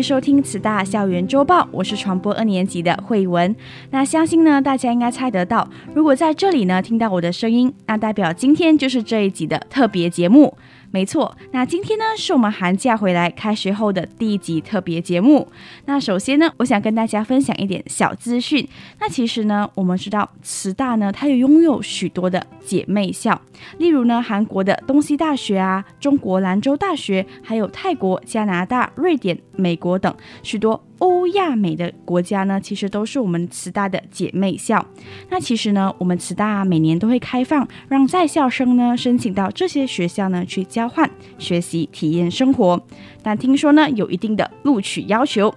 [0.00, 3.54] 收听慈大校园周报，我是传播二年级的慧文。
[3.90, 10.56] 那相信呢，大家应该猜得到，如果在这里呢听到我的声音，那代表今天就是这一集的特别节目。
[10.92, 15.46] 没错，那今天呢是我们寒假回来开学后的第一集特别节目。
[15.84, 18.66] 那首先呢，我想跟大家分享一点小资讯。
[18.98, 23.40] 那其实呢，我们知道慈大呢，它有拥有许多的姐妹校，
[23.78, 30.12] 例如呢，韩国的东西大学啊，中国兰州大学，还有泰国、加拿大、瑞典、美国等
[30.42, 30.82] 许多。
[31.00, 34.84] 欧亚美的国家呢，其实都是我们慈大的姐妹校。
[35.28, 42.80] 那其实呢，我们慈大每年都会开放，让在校生呢申请到这些学校呢去交换学习、体验生活。
[43.22, 45.52] 但听说呢，有一定的录取要求。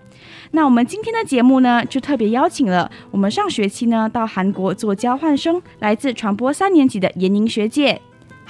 [0.52, 8.02] 那我们今天的节目呢，就特别邀请了我们上学期呢到韩国做交换生，来自传播三年级的严宁学姐。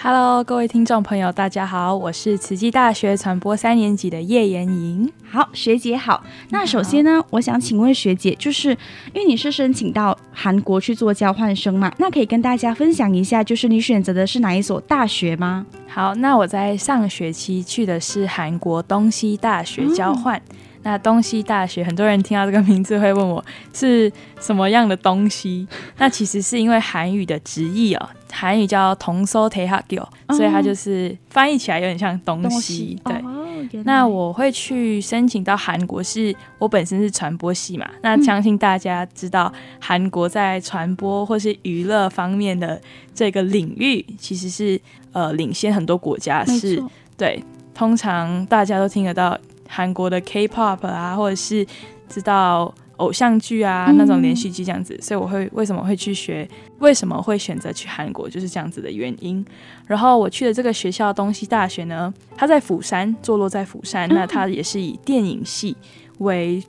[0.02, 5.10] Hello，各位听众朋友，大家好，我是慈济大学传播三年级的叶妍莹。
[5.30, 6.22] 好，学姐好。
[6.50, 8.72] 那首先呢，我想请问学姐，就是
[9.14, 15.66] 因为你是申请到韩国去做交换生嘛，那可以跟大家分享一下，就是你选择的是哪一所大学吗？
[15.88, 20.38] 好，那我在上学期去的是韩国东西大学交换。
[20.38, 25.68] 嗯那东西大学，很多人听到这个名字会问我是什么样的东西。
[25.98, 33.00] 那其实是因为韩语的直译哦，韩语叫同서대학 교， 所以它就是翻译起来有点像东西。
[33.06, 37.90] 对，那我会去申请到韩国，是我本身是传播系嘛。
[38.02, 42.82] 那相信大家知道，韩国在传播或是娱乐方面的
[43.16, 44.80] 这个领域，其实是
[45.14, 46.44] 呃领先很多国家。
[46.44, 46.84] 是，
[47.16, 47.42] 对，
[47.74, 49.38] 通常大家都听得到。
[49.68, 51.66] 韩国的 K-pop 啊，或者是
[52.08, 56.48] 知道偶像剧啊，那种连续剧这样子，嗯、所以我会为什么会去学，
[56.80, 59.44] 为什么会选择去韩国，就是这样子的原因。
[59.88, 65.76] 然后我去的这个学校东西大学呢，它在釜山，坐落在釜山，嗯、那它也是以电影系
[66.20, 66.64] 为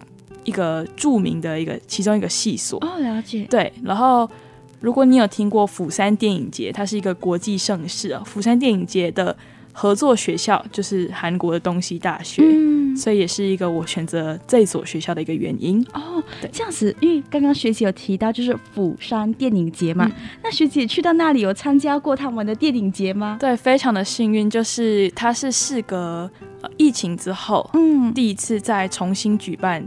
[0.44, 2.78] 一个著名的一个其中一个系所。
[2.80, 3.44] 哦，了解。
[3.50, 4.28] 对，然后
[4.80, 9.36] 如果你有听过釜山电影节，它是一个国际盛事啊，釜山电影节的。
[9.76, 16.22] 合作学校就是韩国的东西大学，嗯、所以也是一个我选择这所学校的一个原因哦。
[16.40, 20.12] 对这样子，因为刚刚学姐有提到就是釜山电影节嘛，嗯、
[20.44, 23.36] 那学姐去到那里有参加过他们的电影节吗？
[23.40, 26.30] 对，非常的幸运，就是它是事隔
[26.76, 29.84] 疫情之后，嗯，第一次再重新举办，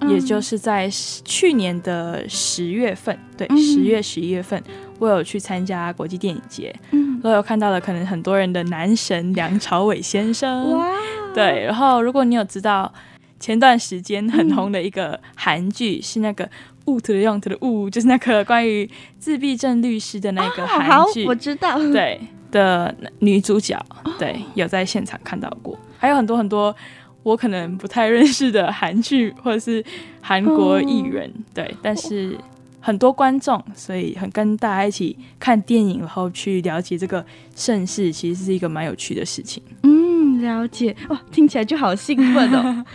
[0.00, 0.90] 嗯、也就是在
[1.24, 4.62] 去年的十月份，对，十月十一月份。
[5.02, 10.88] 我有去参加国际电影节，嗯，都有看到了可能很多人的男神梁朝伟先生，哇，
[11.34, 11.64] 对。
[11.64, 12.92] 然后如果你有知道
[13.40, 16.48] 前段时间很红的一个韩剧，嗯、是那个
[16.84, 22.20] 雾的用途的雾，就是那个关于自闭症律师的那个韩剧，哦，我知道，对
[22.52, 23.76] 的女主角，
[24.20, 26.72] 对，有在现场看到过，还有很多很多
[27.24, 29.84] 我可能不太认识的韩剧或者是
[30.20, 32.38] 韩国艺人，哦、对，但是。
[32.82, 39.62] 很多观众，所以很跟大家一起看电影，然后去了解这个盛世，其实是一个蛮有趣的事情。
[39.84, 42.84] 嗯，了解哇，听起来就好兴奋哦。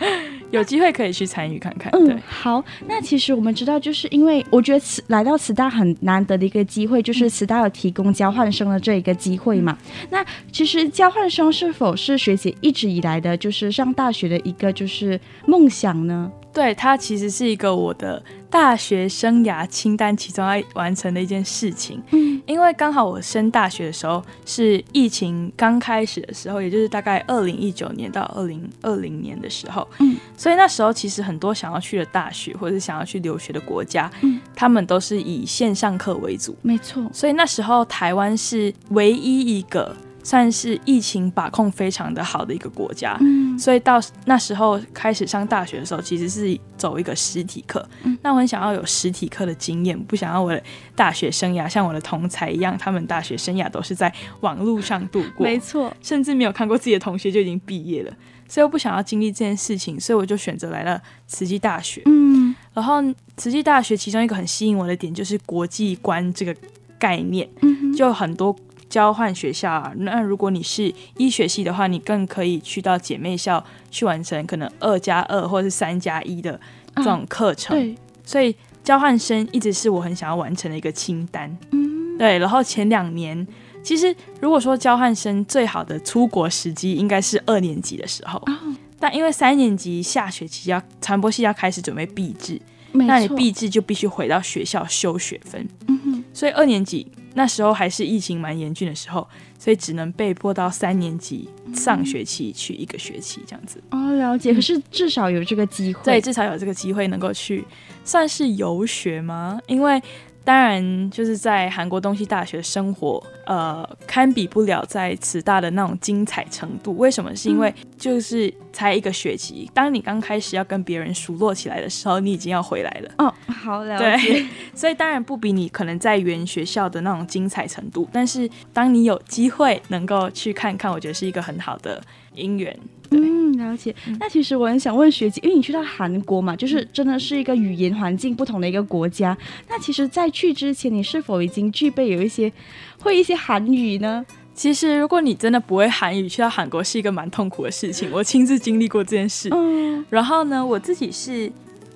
[0.50, 1.92] 有机会可以去参与看看。
[1.92, 2.64] 嗯，对，好。
[2.86, 9.76] 那其实我们知道，就是因为我觉得此来到慈大很难得的一个机会，就是慈大有提供交换生的这一个机会嘛。
[9.82, 16.32] 嗯、那其实交换生是否是学姐一直以来的，就是上大学的一个就是梦想呢？
[16.58, 18.20] 对，它其实是一个我的
[18.50, 22.02] 大学生涯清单其中要完成的一件事情。
[22.10, 29.86] 嗯，因为刚好我升大学的时候是疫情刚开始的时候，也就是大概二零一九年到二零二零年的时候。
[30.00, 36.56] 嗯，所以那时候其实很多想要去的大学或者是想要去留学的国家，嗯，他们都是以线上课为主。
[36.62, 37.08] 没错。
[37.12, 39.94] 所以那时候台湾是唯一一个。
[40.28, 47.88] 算是疫情把控非常的好的一个国家，嗯，所以到那时候开始上大学的时候，其实是走一个实体课。
[48.02, 50.62] 嗯，那我很想要有实体课的经验，不想要我的
[50.94, 58.12] 大学生涯像我的同才一样，他们大学生涯都是在网络上度过，没错，甚至没有看过自己的同学就已经毕业了，
[58.46, 62.02] 所以我不想要经历这件事情，所以我就选择来了慈济大学。
[62.04, 63.02] 嗯，然后
[63.38, 66.54] 慈济大学其中一个很吸引我的点就是国际观这个
[66.98, 68.54] 概念，嗯，就很多。
[68.88, 76.58] 交换学校啊，那如果你是医学系的话，你更可以去到姐妹校去完成可能二加二或是三加一的
[76.96, 77.96] 这种课程。
[78.24, 81.54] 所以交换生一直是我很想要完成的一个清单。
[81.72, 82.38] 嗯，对。
[82.38, 83.46] 然后前两年，
[83.82, 88.38] 其实如果说交换生最好的出国时机，应该是二年级的时候。
[88.38, 88.76] 哦。
[88.98, 92.60] 但因为三年级下学期要传播系要开始准备毕制，
[92.92, 95.68] 那你毕制就必须回到学校修学分。
[95.86, 96.24] 嗯。
[96.32, 97.06] 所以二年级
[97.38, 99.24] 那时候还是疫情蛮严峻的时候，
[99.60, 103.80] 所以只能被迫到三年级上学期去一个学期这样子。
[103.90, 104.52] 哦，了解。
[104.52, 107.64] 可是至少有这个机会，对，至少有这个机会能够去，
[108.04, 109.60] 算是游学吗？
[109.68, 110.02] 因为。
[110.48, 116.96] 当然，就是在韩国东西大学生活，呃，堪比不了在慈大的那种精彩程度。
[116.96, 117.36] 为什么？
[117.36, 123.10] 是因为就是才一个学期，当你刚开始要跟别人熟络起来的时候，你已经要回来了。
[123.18, 124.26] 哦，好了解。
[124.26, 132.02] 对， 所以当然不比你可能在原学校的那种精彩程度，但是当你有机会能够去看看，我觉得是一个很好的
[132.38, 132.78] 因缘。
[133.10, 133.94] 嗯，了解。
[134.20, 139.36] 那其实我很想问学姐，因为你去到韩国嘛，就是真的是一个语言环境不同的一个国家。
[139.68, 142.52] 那其实，在去之前，你是否已经具备有一些
[143.00, 144.24] 会一些韩语呢？
[144.54, 148.10] 其实，如果你真的不会韩语，去到韩国是一个蛮痛苦的事情。
[148.12, 149.48] 我亲自经历过这件事。
[149.52, 150.04] 嗯。
[150.10, 151.50] 然后呢，我自己是。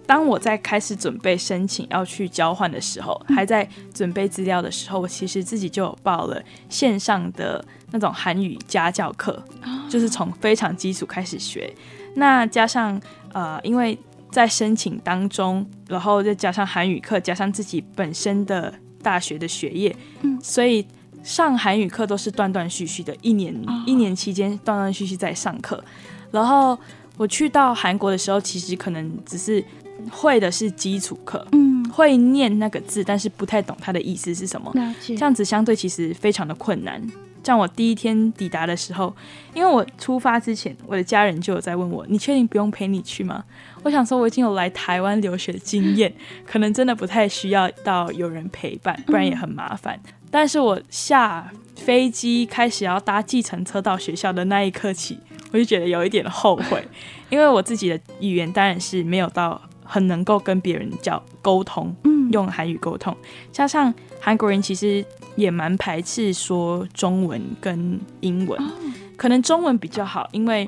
[0.04, 9.40] 当我在开始准备申请要去交换的时候，还在准备资料的时候，我其实自己就有报了线上的那种韩语家教课，
[9.88, 11.72] 就是从非常基础开始学。
[12.16, 13.00] 那加上
[13.32, 13.96] 呃，因为
[14.30, 19.94] 在申请当中，然后再加上韩语课，加上自己本身的大学的学业，
[20.42, 20.84] 所以
[21.22, 23.54] 上韩语课都是断断续续的，一年
[23.86, 25.82] 一年期间断断续续在上课。
[26.30, 26.78] 然后
[27.16, 29.64] 我去到韩国的时候，其实可能只是。
[30.10, 34.72] 会的是基础课，嗯，会念那个字，但是不太懂它的意思是什么。
[35.06, 37.00] 这样子相对其实非常的困难。
[37.44, 39.14] 像我第一天抵达的时候，
[39.52, 43.44] 因为我出发之前，我的家人就有在问我：“你确定不用陪你去吗？”
[43.82, 46.12] 我想说，我已经有来台湾留学的经验，
[46.46, 49.98] 可能真的不太需要到有人陪伴，不然也很麻烦。
[50.04, 50.12] 嗯。
[50.30, 55.18] 但是我下飞机开始要搭计程车到学校的那一刻起，
[55.50, 56.86] 我就觉得有一点后悔，
[57.28, 59.60] 因为我自己的语言当然是没有到。
[59.92, 63.14] 很能够跟别人叫沟通，嗯，用韩语沟通，
[63.52, 65.04] 加上韩国人其实
[65.36, 68.70] 也蛮排斥说中文跟英文，哦，
[69.18, 70.66] 可能中文比较好，因为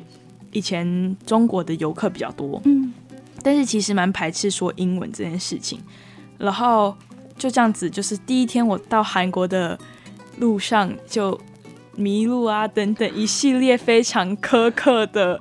[0.52, 2.92] 以前中国的游客比较多，嗯，
[3.42, 5.80] 但是其实蛮排斥说英文这件事情。
[6.36, 6.94] 然后
[7.38, 9.78] 就这样子，就是第一天我到韩国的
[10.38, 11.40] 路上就
[11.96, 15.40] 迷路啊，等等一系列非常苛刻的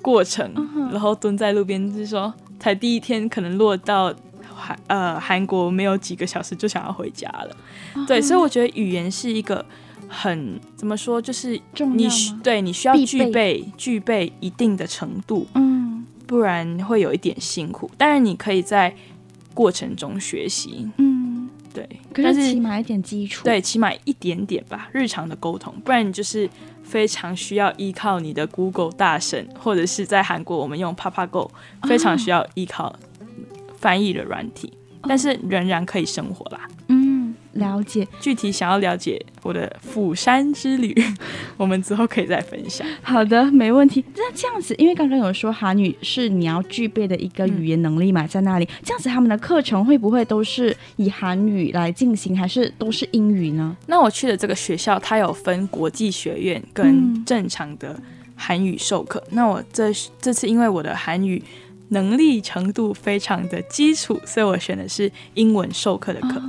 [0.00, 2.32] 过程，嗯，然后蹲在路边就是说。
[2.60, 4.14] 才第一天，可能落到
[4.54, 7.56] 韩呃韩国没有几个小时就想要回家了，
[7.94, 9.64] 哦、对，所以我觉得语言是一个
[10.06, 11.58] 很怎么说，就是
[11.96, 12.08] 你
[12.44, 17.90] 对你需要具备具备一定的程度，嗯，不然会有一点辛苦。
[17.96, 18.94] 但是你可以在
[19.54, 21.19] 过程中学习，嗯，
[21.72, 26.48] 对，可是起码一点基础，对，起码一点点吧，日常的沟通，不然你就是。
[26.82, 31.48] 非常需要依靠你的 Google 大神，或者是在韩国我们用 PapaGo，
[31.84, 32.92] 非常需要依靠
[33.76, 34.72] 翻译的软体，
[35.02, 36.66] 哦，但是仍然可以生活啦。
[37.54, 40.94] 了解，具体想要了解我的釜山之旅，
[41.56, 42.86] 我们之后可以再分享。
[43.02, 44.04] 好的，没问题。
[44.16, 53.76] 那这样子，因为刚刚有说韩语是你要具备的一个语言能力嘛，在那里，这样子他们的课程会不会都是以韩语来进行，还是都是英语呢？
[53.86, 58.00] 那我去的这个学校，它有分国际学院跟正常的
[58.36, 59.22] 韩语授课。
[59.30, 59.36] 嗯。
[59.36, 61.42] 那我这这次因为我的韩语
[61.90, 66.40] 能力程度非常的基础，所以我选的是英文授课的课。
[66.40, 66.42] 哦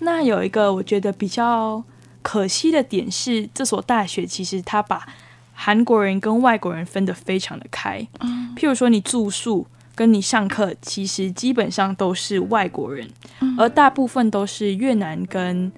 [0.00, 1.82] 那有一个我觉得比较
[2.20, 5.06] 可惜的点是，这所大学其实它把
[5.54, 8.06] 韩国人跟外国人分得非常的开。
[8.20, 13.08] 嗯，譬如说你住宿跟你上课，其实基本上都是外国人，
[13.56, 15.72] 而大部分都是越南跟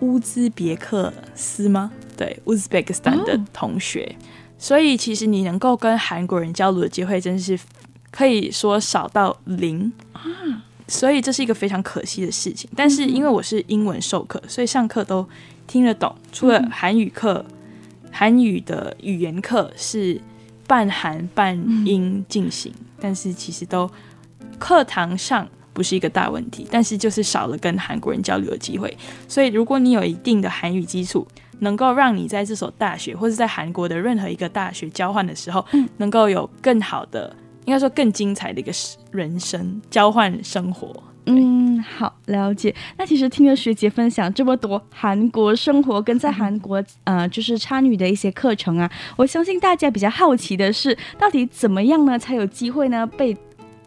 [0.00, 1.92] 乌兹别克斯吗？
[2.16, 4.16] 对，乌兹别克斯坦的同学。
[4.56, 7.58] 所以其实你能够跟韩国人交流的机会，真是
[8.18, 9.92] 可以说少到零。
[10.88, 15.24] 所以这是一个非常可惜的事情，但是因为我是英文授课，所以上课都
[15.68, 16.12] 听得懂。
[16.32, 17.44] 除了韩语课，
[18.10, 20.20] 韩语的语言课是
[20.66, 21.56] 半韩半
[21.86, 23.88] 英进行，但是其实都
[24.58, 28.96] 课堂上不是一个大问题，但是就是少了跟韩国人交流的机会。
[29.28, 31.24] 所以如果你有一定的韩语基础，
[31.60, 35.62] 能够让你在这所大学或者在韩国的任何一个大学交换的时候，
[35.98, 37.36] 能够有更好的。
[37.68, 38.72] 应该说更精彩的一个
[39.10, 40.90] 人生交换生活。
[41.26, 42.74] 嗯，好，了解。
[42.96, 53.36] 那其实听了学姐分享这么多韩国生活跟在韩国呃就是参与的一些课程啊，我相信大家比较好奇的是，到底怎么样呢才有机会呢被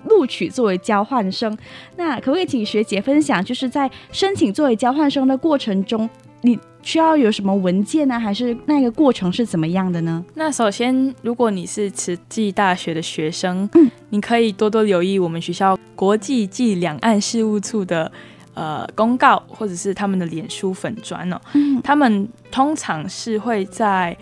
[0.05, 1.57] 录取作为交换生。
[1.97, 6.07] 那可不可以请学姐分享，就是在申请作为交换生的过程中，
[6.41, 8.19] 你需要有什么文件呢？
[8.19, 10.24] 还是那个过程是怎么样的呢？
[10.36, 18.12] 那首先，如果你是慈济大学的学生，嗯，你可以多多留意我们学校国际暨两岸事务处的。
[18.53, 24.15] 呃，公告或者是他们的脸书粉砖哦，嗯，他们通常是会在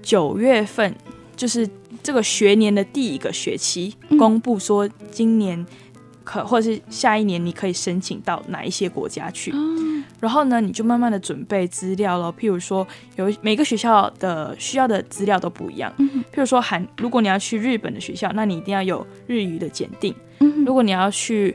[0.00, 0.94] 九月份，
[1.34, 1.68] 就是
[2.00, 5.66] 这个学年的第一个学期公布说今年
[6.22, 9.93] 可或者是下一年你可以申请到哪一些国家去，嗯，
[10.24, 12.34] 然后呢，你就慢慢的准备资料咯。
[12.40, 15.92] 譬如说，有每个学校的需要的资料都不一样，
[16.32, 20.14] 譬如说韩，如果你要去日本的学校，那你一定要有日语的检定，
[20.64, 21.54] 如果你要去。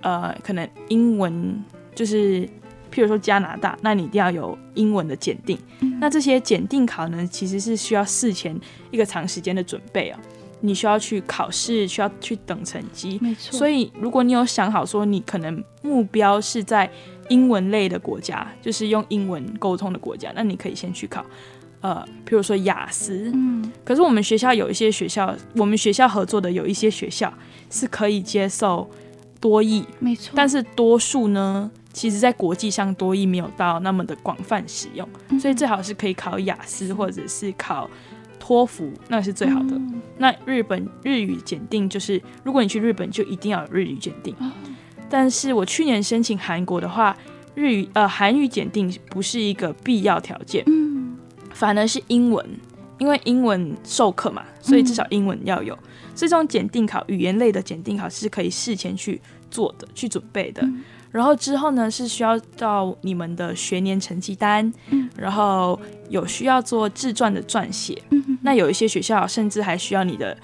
[0.00, 1.60] 呃，可能英文
[1.92, 2.42] 就是，
[2.88, 5.58] 譬如说加拿大，那你一定要有英文的检定。
[5.80, 8.56] 嗯、那这些检定考呢，其实是需要事前
[8.92, 10.20] 一个长时间的准备啊。
[10.60, 13.18] 你需要去考试，需要去等成绩。
[13.20, 13.58] 没错。
[13.58, 16.88] 所以，如果你有想好说，你可能目标是在
[17.28, 21.24] 英文类的国家，就是用英文沟通的国家，那你可以先去考。
[21.80, 23.30] 呃，比如说雅思。
[23.34, 23.70] 嗯。
[23.84, 27.32] 可是我们学校有一些学校，我们学校合作的有一些学校
[27.70, 28.88] 是可以接受。
[29.40, 37.88] 多译，没错，但是多数呢，其实在国际上多译没有到那么的广泛使用，嗯，所以最好是可以考雅思或者是考
[38.40, 39.76] 托福，那是最好的。
[39.76, 44.34] 嗯，那日本日语检定就是，如果你去日本就一定要有日语检定。
[44.40, 44.50] 嗯，
[45.08, 47.16] 但是我去年申请韩国的话，
[47.54, 51.16] 日语呃韩语检定不是一个必要条件，嗯，
[51.52, 52.44] 反而是英文，
[52.98, 55.74] 因为英文授课嘛，所以至少英文要有。
[55.74, 55.78] 嗯
[56.18, 59.20] 这种检定考，语言类的检定考是可以事前去
[59.52, 60.60] 做的、去准备的。
[60.62, 68.02] 嗯、然后之后呢，是需要到你们的学年成绩单，嗯、然后有需要做自传的撰写。
[68.10, 70.36] 嗯、那有一些学校甚至还需要你的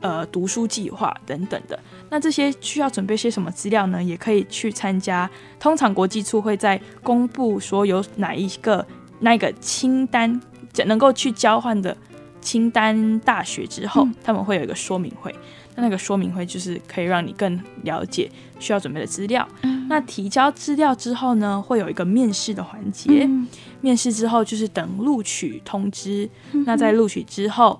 [0.00, 1.78] 呃读书计划等等的。
[2.10, 4.02] 那这些需要准备些什么资料呢？
[4.02, 5.30] 也可以去参加。
[5.58, 8.84] 通常国际处会在公布说有哪一个
[9.20, 10.40] 那个清单
[10.86, 11.96] 能够去交换的。
[12.42, 15.30] 清单大学之后，嗯，他们会有一个说明会。
[15.76, 19.46] 那那个说明会就是可以让你更了解需要准备的资料。
[19.60, 23.26] 嗯、那提交资料之后呢，会有一个面试的环节。
[23.28, 23.46] 嗯、
[23.82, 26.26] 面试之后就是等录取通知。
[26.52, 27.78] 嗯、那在录取之后，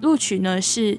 [0.00, 0.96] 录取呢是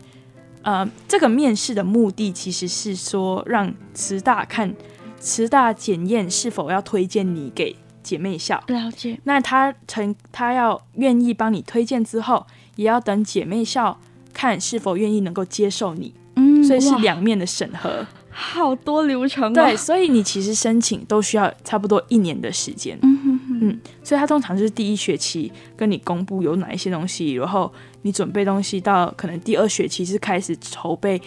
[0.67, 4.75] 呃这个面试的目的其实是说让慈大看
[5.17, 8.61] 慈大检验是否要推荐你给姐妹校。
[8.67, 9.17] 了解。
[9.23, 12.45] 那他成他要愿意帮你推荐之后。
[12.77, 13.99] 也要等姐妹校
[14.31, 19.51] 看是否愿意能够接受你，嗯，所以是两面的审核，好多流程。
[19.51, 23.16] 对，所以你其实申请都需要差不多一年的时间，嗯
[23.61, 27.71] 嗯，所以他通常就是第一学期跟你公布有哪一些东西，然后
[28.01, 31.21] 你准备东西到可能第二学期是开始筹备，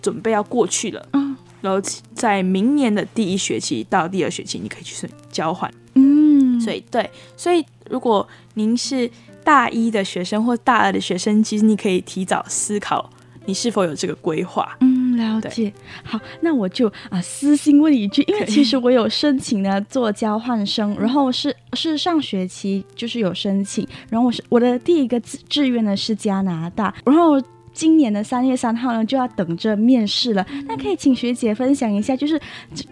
[0.00, 1.80] 准备要过去了，嗯，然后
[2.14, 9.10] 在明年的第一学期到第二学期你可以去交换，嗯，所以对，所以如果您是。
[9.44, 13.10] 大一的学生或大二的学生，其实你可以提早思考，
[13.44, 14.76] 你是否有这个规划。
[14.78, 15.72] 嗯，了解。
[16.02, 27.42] 好，那我就啊、呃、私心问一句，因为其实我有申请呢做交换生， 然后是是上学期就是有申请，然后我是我的第一个志志愿呢是加拿大，然后。
[27.74, 30.46] 今年的三月三号呢，就要等着面试了。
[30.66, 32.38] 那可以请学姐分享一下，就是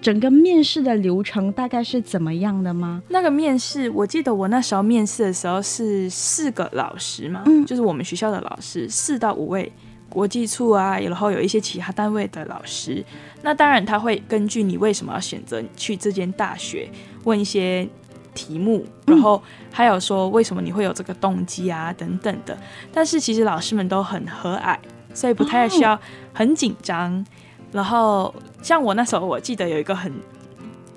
[0.00, 3.02] 整个面试的流程大概是怎么样的吗？
[3.10, 9.70] 那个面试，我记得我那时候面试的时候是四个老师嘛，嗯，就是我们学校的老师，四到五位
[10.10, 13.02] 国际处啊，然后有一些其他单位的老师。
[13.40, 16.90] 那当然他会根据你为什么要选择去这间大学，
[17.24, 17.88] 问一些。
[18.32, 22.56] 题目，然后还有说为什么你会有这个动机啊等等的，
[22.92, 24.78] 但是其实老师们都很和蔼，
[25.12, 26.00] 所以不太需要
[26.32, 27.26] 很紧张。
[27.72, 30.12] 然后像我那时候，我记得有一个很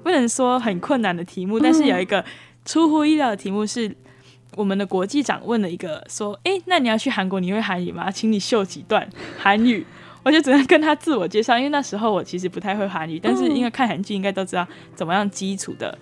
[0.03, 2.23] 不能说很困难的题目，但是有一个
[2.65, 3.93] 出乎意料的题目是
[4.55, 8.09] 我们的国际长问了一个说：“诶，那你要去韩国，你会韩语吗？
[8.11, 9.07] 请你秀几段
[9.37, 9.85] 韩语。”
[10.23, 15.97] 我就只能跟他自我介绍，因为那时候我其实不太会韩语，但是因为看韩剧应该都知道怎么样基础的。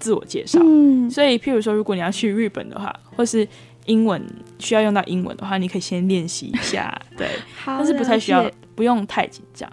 [0.00, 3.46] 自我介绍，嗯，所以譬如说，如果你要去日本的话，或是
[3.84, 4.26] 英文
[4.58, 7.28] 需要用到英文的话，你可以先练习一下，对，
[7.66, 9.70] 但是不太需要，不用太紧张。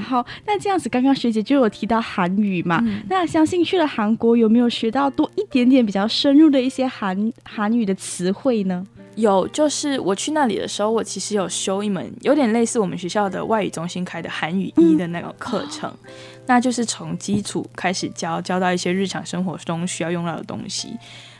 [0.00, 8.86] 好，那这样子，刚刚学姐就有提到韩语嘛，嗯，那相信去了韩国有没有学到多一点点比较深入的一些韩韩语的词汇呢？
[9.16, 15.90] 有，就是我去那里的时候，我其实有修一门有点类似我们学校的外语中心开的韩语一的那种课程。
[16.04, 16.10] 嗯
[16.48, 20.96] 那就是从基础开始教，教到一些日常生活中需要用到的东西，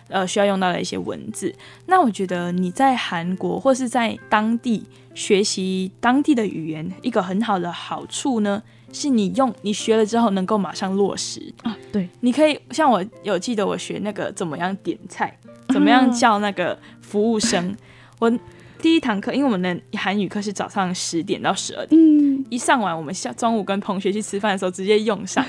[0.08, 1.54] 呃，需要用到的一些文字。
[1.86, 4.84] 那我觉得你在韩国或是在当地
[5.14, 11.76] 学习当地的语言，一个很好的好处呢，是你用你学了之后能够马上落实啊。
[11.90, 15.36] 对，你可以像我有记得我学那个怎么样点菜，
[15.68, 17.68] 怎么样叫那个服务生。
[17.68, 17.76] 嗯、
[18.20, 18.38] 我
[18.78, 25.44] 第一堂课，因为我们的韩语课是早上十点到十二点，嗯，一上完我们下中午跟同学去吃饭的时候直接用上，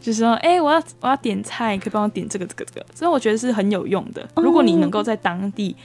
[0.00, 4.28] 就是说，哎、欸，我要我要点菜，可以帮我点这个这个这个，所以我觉得是很有用的。
[4.36, 5.76] 如果你能够在当地。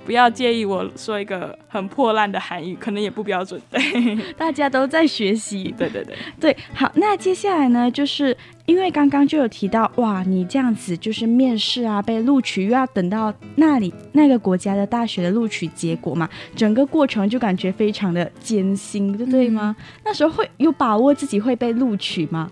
[0.06, 3.58] 不要介意我说一个很破烂的韩语，可能也不标准。
[3.72, 3.82] 对，
[4.36, 5.74] 大家都在学习。
[5.80, 19.74] 对对对对，好，那接下来呢，就是因为刚刚就有提到，哇，你这样子就是面试啊，被录取，又要等到那里那个国家的大学的录取结果嘛，整个过程就感觉非常的艰辛，对对吗？
[19.80, 22.52] 嗯、那时候会有把握自己会被录取吗？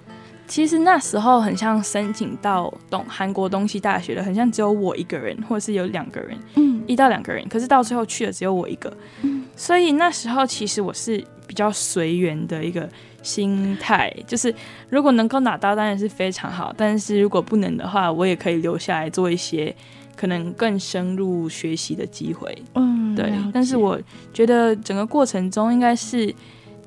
[0.51, 7.47] 其实那时候很像申请到东韩国东西大学的，很像只有我一个人，或者是有两个人，嗯，一到两个人。
[7.47, 12.89] 可是到最后去了只有我一个，嗯，所以那时候其实我是比较随缘的一个
[13.23, 14.53] 心态，就是
[14.89, 19.73] 如果能够拿到当然是非常好，但是如果不能的话，我也可以留下来做一些
[20.17, 23.31] 可能更深入学习的机会，嗯，对。
[23.53, 23.97] 但是我
[24.33, 26.35] 觉得整个过程中应该是。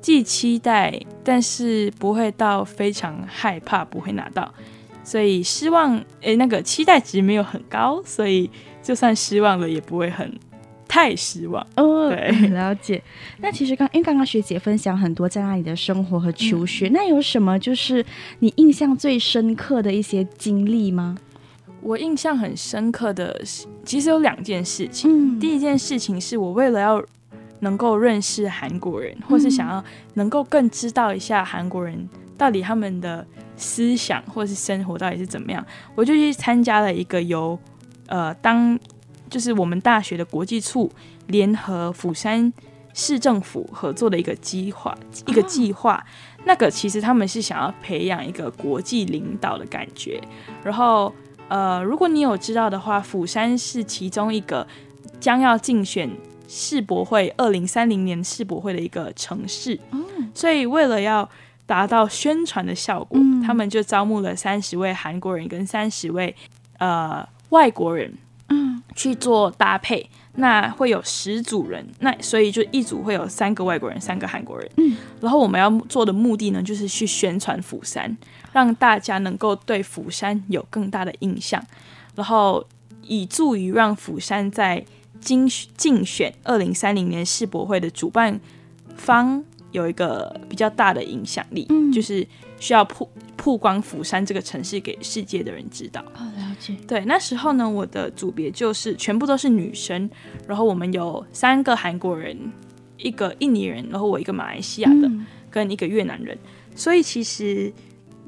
[0.05, 4.53] 既期待，但是不会到非常害怕不会拿到，
[5.03, 8.47] 所以失望，诶，那个期待值没有很高，所以
[8.83, 10.31] 就算失望了也不会很
[10.87, 11.65] 太失望。
[11.75, 13.01] 哦，对， 了解。
[13.39, 18.05] 那其实刚因为刚刚学姐分享很多在那里的生活和求学，嗯、那有什么就是
[18.37, 21.17] 你印象最深刻的一些经历吗？
[21.81, 23.41] 我印象很深刻的，
[23.83, 25.09] 其实有两件事情。
[25.09, 27.03] 嗯、第一件事情是我为了要。
[27.59, 29.83] 能够认识韩国人，或是想要
[30.15, 35.65] 能够更知道一下韩国人到底他们的思想或是生活到底是怎么样，
[35.95, 37.57] 我就去参加了一个由
[38.07, 38.77] 呃当
[39.29, 40.91] 就是我们大学的国际处
[41.27, 42.51] 联合釜山
[42.93, 46.05] 市政府合作的一个计划，一个计划。
[46.45, 50.21] 那个其实他们是想要培养一个国际领导的感觉。
[50.63, 51.11] 然后
[51.47, 54.67] 呃，如果你有知道的话，釜山是其中一个
[55.19, 56.09] 将要竞选。
[56.47, 59.79] 世博会二零三零年世博会的一个城市，
[60.33, 61.29] 所以为了要
[61.65, 66.35] 达到宣传的效果，嗯、他们就招募了三十位韩国人跟三十位
[66.77, 68.13] 呃外国人，
[68.49, 70.09] 嗯，去做搭配。
[70.37, 74.69] 那会有十组人，那所以就一组会有三个外国人，三个韩国人。
[74.75, 78.17] 嗯，然后我们要做的目的呢，就是去宣传釜山，
[78.51, 81.65] 让大家能够对釜山有更大的印象，
[82.15, 82.67] 然后
[83.03, 84.85] 以助于让釜山在
[85.25, 88.39] 竞竞选二零三零年世博会的主办
[88.95, 92.25] 方有一个比较大的影响力，嗯、就是
[92.59, 95.99] 需要曝曝光釜山这个城市给世界的人知道。
[96.15, 96.75] 哦，了解。
[96.87, 100.07] 对，那时候呢，我的组别就是全部都是女生，
[100.47, 102.37] 然后我们有三个韩国人，
[102.97, 106.37] 一个印尼人，然后我一个马来西亚的，嗯、跟一个越南人。
[106.75, 107.73] 所以其实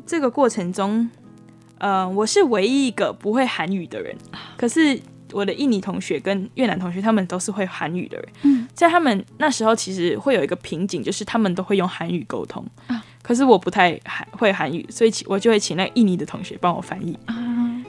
[0.06, 1.10] 这个过程中，
[1.78, 4.18] 呃，我是唯一一个不会韩语的人，
[4.58, 5.00] 可是。
[5.32, 8.28] 我的印尼同学跟越南同学，他们都是会韩语的人。
[8.44, 12.66] 嗯，在他们那时候，其实会有一个瓶颈，就是他们都会用韩语沟通。
[12.88, 17.18] 啊，可是我不太韩会韩语，所以我就会请那个印尼的同学帮我翻译。
[17.26, 17.36] 啊，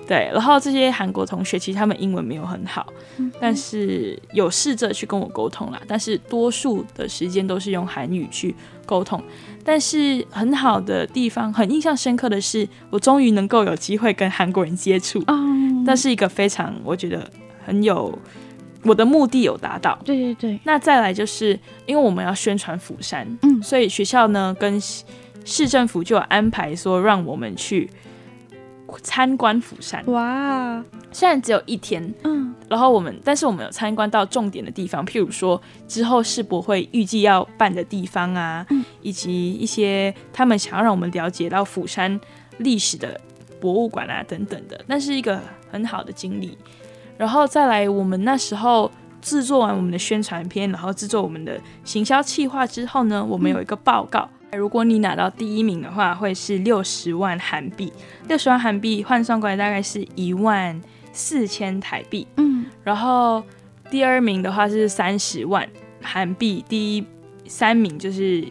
[0.06, 0.30] 对。
[0.32, 2.86] 然后这些韩国同学，其实他们英文没有很好，
[3.18, 5.80] 嗯，但是有试着去跟我沟通啦。
[5.86, 9.22] 但是多数的时间都是用韩语去沟通。
[9.68, 15.22] 但是很好的地方，很印象深刻的是，我终于能够有机会跟韩国人接触。
[15.26, 17.30] 嗯，那是一个非常，我觉得
[17.66, 18.18] 很有
[18.82, 19.98] 我的目的有达到。
[20.06, 20.58] 对对对。
[20.64, 21.48] 那再来就是
[21.84, 24.80] 因为我们要宣传釜山，嗯，所以学校呢跟
[25.44, 27.90] 市政府就有安排说让我们去
[29.02, 30.02] 参观釜山。
[30.06, 32.54] 哇，虽然只有一天，嗯。
[32.68, 42.20] 然后我们，但是我们有参观到重点的地方，譬如说之后世博会预计要办的地方啊，嗯、以及一些他们想要让我们了解到釜山
[42.58, 43.18] 历史的
[43.58, 46.58] 博物馆啊等等的，那是一个很好的经历。
[47.16, 48.90] 然后再来我们那时候
[49.22, 54.28] 制作完我们的宣传片，然后制作我们的行销企划之后呢，我们有一个报告。
[54.52, 57.92] 如果你拿到第一名的话，会是六十万韩币，
[58.28, 60.80] 六十万韩币换算过来大概是一万
[61.12, 62.26] 四千台币。
[62.36, 63.42] 嗯，然后
[63.90, 65.68] 第二名的话是三十万
[66.02, 67.04] 韩币，第一
[67.46, 68.42] 三名就是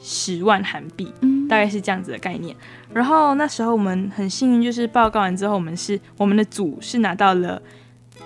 [0.00, 2.56] 十万韩币，嗯，大概是这样子的概念。
[2.92, 7.60] 然后那时候我们很幸运，就是报告完之后，我们是我们的组是拿到了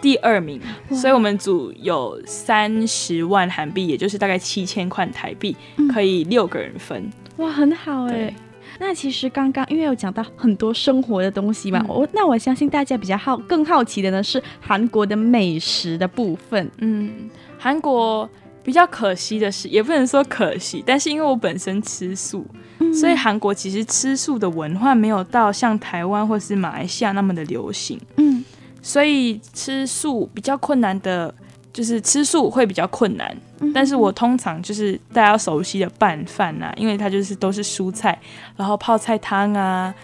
[0.00, 5.56] 第二名，所以我们组有三十万韩币，也就是大概七千块台币，
[5.92, 7.11] 可以六个人分。
[7.38, 8.34] 哇，很好哎、欸。
[8.80, 16.70] 那其实刚刚因为有讲到很多生活的东西嘛，我、嗯、那我相信大家比较好更好奇的呢是韩国的美食的部分。
[16.78, 18.28] 嗯，韩国
[18.62, 22.46] 比较可惜的是，也不能说可惜，但是因为我本身吃素，
[22.78, 28.00] 嗯、所以韩国其实吃素的文化没有到像台湾或是马来西亚那么的流行。
[28.16, 28.44] 嗯。
[28.88, 31.35] 所以吃素比较困难的，
[31.74, 33.37] 就是吃素会比较困难。
[33.61, 38.18] 嗯、但是我通常就是大家熟悉的拌饭啊，因为它就是都是蔬菜，
[38.57, 39.94] 然后泡菜汤啊，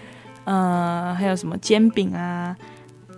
[0.45, 2.55] 嗯、呃，还有什么煎饼啊、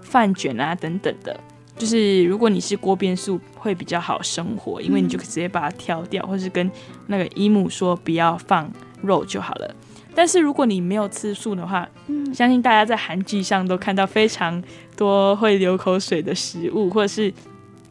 [0.05, 1.37] 饭卷啊等等的。
[1.77, 6.71] 就是如果你是锅边素，会比较好生活，因为你就直接把它挑掉，或是跟
[7.09, 8.71] 那个姨母说不要放
[9.03, 9.75] 肉就好了。
[10.17, 14.61] 但是如果你没有吃素的话，嗯，相信大家在韩剧上都看到非常
[14.97, 17.33] 多会流口水的食物，或者是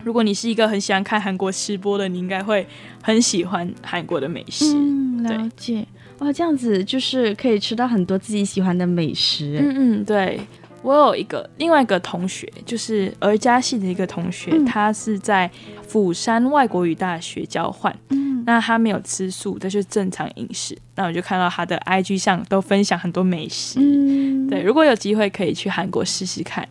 [0.03, 2.65] 如果你是一个很喜欢看韩国吃播的，你应该会
[3.01, 4.73] 很喜欢韩国的美食。
[4.75, 5.85] 嗯，了解。
[6.19, 9.59] 哇，这样子就是可以吃到很多自己喜欢的美食。
[9.61, 10.39] 嗯嗯，对。
[10.81, 15.49] 我有一个另外一个同学，就是儿家系的一个同学，嗯、他是在
[15.87, 17.91] 釜山外国语大学交换。
[18.09, 20.77] 嗯，那他没有吃素，这是正常饮食。
[20.95, 23.79] 那我就看到他的 IG 上都分享很多美食。
[23.79, 26.67] 嗯，对，如果有机会可以去韩国试试看。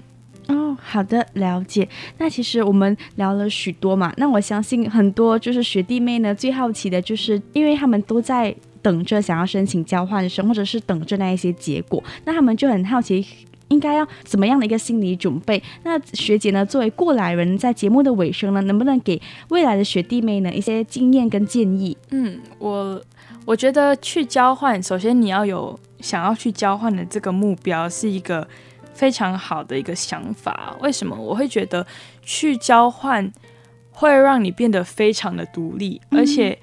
[0.47, 1.89] 哦，好的，了解。
[2.19, 13.27] 那其实我们聊了许多嘛，那我相信很多就是学弟妹呢，最好奇的就是，因为他们都在等着想要申请交换生，或者是等着那一些结果，那他们就很好奇。
[13.75, 15.61] 应该要怎么样的一个心理准备？
[15.83, 21.97] 那学姐呢，作为过来人，在节目的尾声呢，能不能给未来的学弟妹呢一些经验跟建议？
[22.11, 23.03] 嗯，我
[23.45, 28.47] 我觉得去交换，首先你要有想要去交换的这个目标，是一个
[28.95, 30.77] 非常好的一个想法。
[30.81, 31.17] 为什么？
[31.17, 31.85] 我会觉得
[32.23, 33.31] 去交换
[33.91, 36.57] 会让你变得非常的独立，嗯、而且。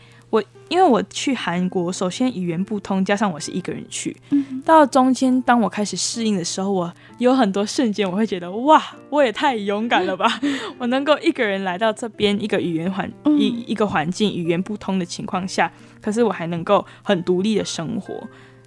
[0.70, 10.40] 因为我去韩国，首先语言不通，加上我是一个人去，嗯、到中间当我开始适应的时候，我有很多瞬间我会觉得哇，我也太勇敢了吧！
[10.80, 18.16] 我能够一个人来到这边一个语言环一一个环境语言不通的情况下，可是我还能够很独立的生活。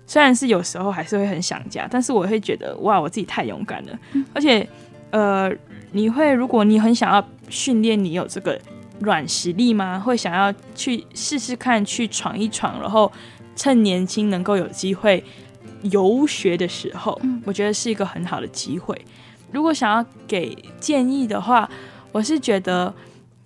[0.07, 3.99] 虽然是有时候还是会很想家，但是我会觉得哇，我自己太勇敢了。
[4.13, 4.69] 嗯、而且
[5.11, 5.51] 呃，
[5.93, 8.61] 你会如果你很想要训练你有这个。
[9.01, 9.99] 软实力吗？
[9.99, 13.11] 会想要去试试看，去闯一闯，然后
[13.57, 15.23] 趁年轻能够有机会
[15.83, 18.99] 游学的时候，嗯，我觉得是一个很好的机会。
[19.51, 21.69] 如果想要给建议的话，
[22.13, 22.95] 我是觉得，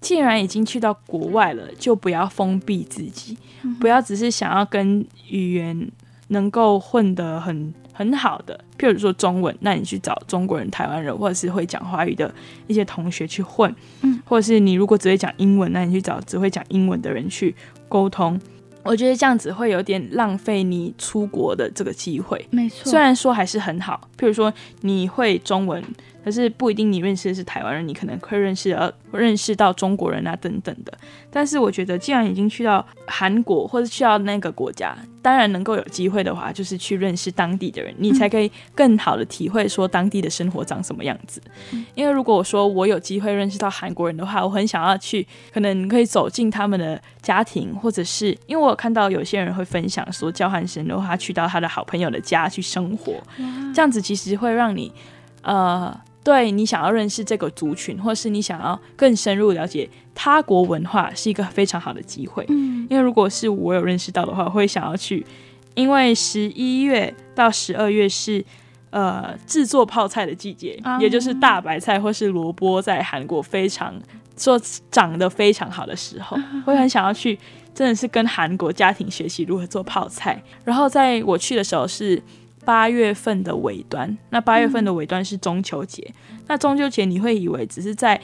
[0.01, 5.91] 既然已经去到国外了，就不要封闭自己，嗯，不要只是想要跟语言
[6.29, 7.75] 能够混得很。
[7.99, 12.33] 很好的，譬如说中文，那你去找中国人、台湾人，或者是会讲华语的
[12.69, 17.55] 一些同学去混，嗯，或者是你如果只会讲英文，那你去找只会讲英文的人去
[17.89, 18.39] 沟通。
[18.85, 22.47] 我觉得这样子会有点浪费你出国的这个机会。
[22.51, 25.83] 没错，虽然说还是很好，譬如说你会中文。
[26.29, 30.93] 可是不一定，你认识的是台湾人，你可能会认识呃认识到中国人啊等等的。
[31.31, 41.41] 但是我觉得，既然已经去到韩国或者去到那个国家，当然能够有机会的话，就是去认识当地的人，你才可以更好的体会说当地的生活长什么样子。
[41.95, 53.15] 因为如果我说我有机会认识到韩国人的话，我很想要去，可能可以走进他们的家庭，或者是因为我有看到有些人会分享说，交换生的话去到他的好朋友的家去生活，
[53.75, 54.93] 这样子其实会让你
[55.41, 55.99] 呃。
[56.29, 62.45] 对，你想要认识这个族群，或是你想要更深入了解他国文化，是一个非常好的机会。
[62.51, 65.25] 嗯，因为如果是我有认识到的话，我会想要去，
[65.75, 68.45] 因为十一月到十二月是
[68.91, 73.99] 呃制作泡菜的季节，嗯，也就是大白菜或是萝卜在韩国非常
[74.37, 74.61] 说
[74.91, 76.37] 长得非常好的时候，
[76.67, 77.39] 会很想要去，
[77.75, 80.43] 真的是跟韩国家庭学习如何做泡菜。
[80.63, 82.23] 然后在我去的时候是。
[82.69, 86.07] 八月份的尾端，那八月份的尾端是中秋节。
[86.31, 88.21] 嗯、那中秋节你会以为只是在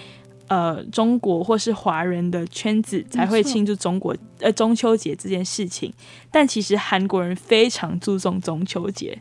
[0.49, 5.91] 呃中国或是华人的圈子才会庆祝中国呃中秋节这件事情，
[6.31, 9.19] 但其实韩国人非常注重中秋节，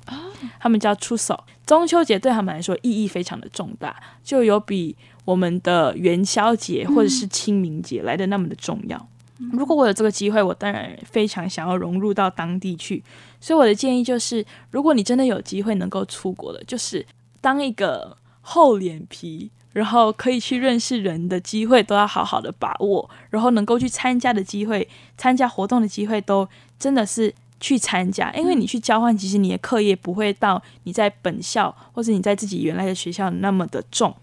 [0.59, 1.41] 他们叫出手。
[1.65, 9.07] 中秋节对他们来说意义非常的重大，就有比我们的元宵节或者是清明节来的那么的重要。
[9.53, 13.01] 如果我有这个机会，我当然非常想要融入到当地去。
[13.43, 17.06] 所以我的建议就是，如果你真的有机会能够出国了，就是
[17.41, 26.47] 当一个厚脸皮，然后可以去认识人的机会都要好好的把握，然后能够去参加的机会、参加活动的机会都
[26.79, 28.32] 真的是去参加。
[28.32, 34.15] 因为你去交换，其实你的课业不会到你在本校或者你在自己原来的学校那么的重。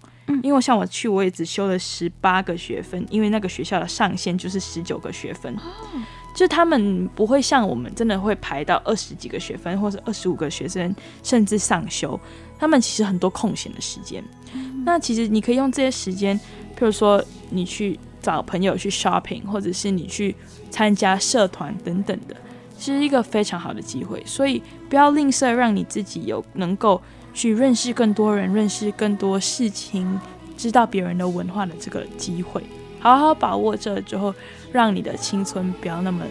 [0.42, 5.54] 因为像我去，我也只修了十八个学分，因为那个学校的上限就是十九个学分，
[6.34, 12.18] 就他们不会像我们真的会排到二十几个学分，或者二十五个学生，甚至上修。
[12.58, 14.22] 他们其实很多空闲的时间，
[14.84, 16.38] 那其实你可以用这些时间，
[16.78, 20.34] 譬如说你去找朋友去 shopping，或者是你去
[20.70, 22.36] 参加社团等等的，
[22.78, 24.22] 是一个非常好的机会。
[24.26, 27.00] 所以不要吝啬，让你自己有能够。
[27.32, 30.18] 去认识更多人，认识更多事情，
[30.56, 32.60] 知道别人的文化的这个机会，
[33.00, 34.32] 好好把握这之后，
[34.70, 36.24] 让你的青春不要那么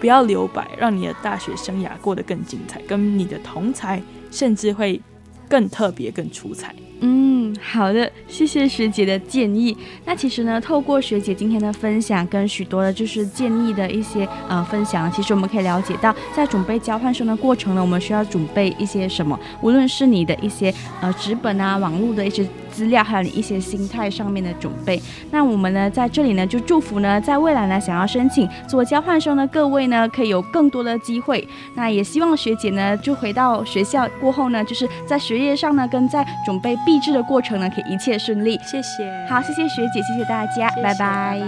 [0.00, 5.00] 不要留白，让你的大学生涯过得更精彩，跟你的同才甚至会
[5.48, 6.74] 更特别、更出彩。
[7.06, 9.76] 嗯，好的，谢谢学姐的建议。
[10.06, 19.38] 那其实呢，透过学姐今天的分享，跟许多的就是建议的一些呃分享，其实我们可以了解到，在准备交换生的过程呢，我们需要准备一些什么？
[19.60, 22.46] 无论是你的一些呃纸本啊、网络的一些。
[22.74, 38.60] 资料还有你一些心态上面的准备，那我们呢在这里呢就祝福呢在未来呢想要申请做交换生的各位呢可以有更多的机会，那也希望学姐呢就回到学校过后呢就是在学业上呢跟在准备毕制的过程呢可以一切顺利。
[38.64, 41.40] 谢谢，好，谢谢学姐，谢谢大家，谢谢拜拜。
[41.40, 41.46] 拜拜。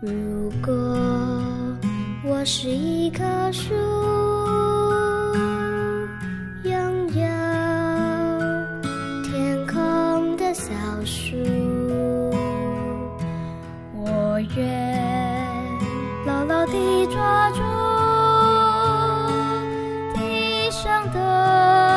[0.00, 0.72] 如果
[2.24, 3.74] 我是一棵树。
[6.64, 6.72] 拥
[7.08, 7.24] 有
[9.24, 10.72] 天空的小
[11.04, 11.36] 树，
[13.94, 14.64] 我愿
[16.24, 17.58] 牢牢地抓住
[20.14, 21.91] 地上的。